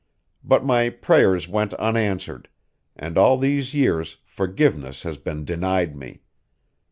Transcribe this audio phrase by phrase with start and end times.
[0.43, 2.49] But my prayers went unanswered,
[2.95, 6.21] and all these years forgiveness has been denied me.